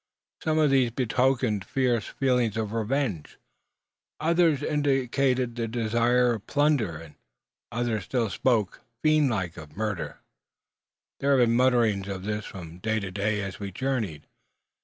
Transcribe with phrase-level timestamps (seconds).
[0.41, 3.37] Some of these betokened fierce feelings of revenge;
[4.19, 7.13] others indicated the desire of plunder; and
[7.71, 10.17] others still spoke, fiend like, of murder!
[11.19, 14.25] There had been mutterings of this from day to day as we journeyed.